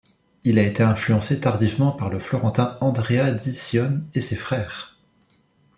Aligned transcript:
Il 0.43 0.57
a 0.57 0.63
été 0.65 0.81
influencé 0.81 1.39
tardivement 1.39 1.91
par 1.91 2.09
le 2.09 2.17
Florentin 2.17 2.75
Andrea 2.81 3.31
di 3.33 3.53
Cione 3.53 4.03
et 4.15 4.21
ses 4.21 4.35
frères. 4.35 4.97